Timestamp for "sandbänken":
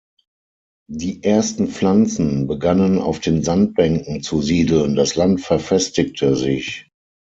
3.43-4.23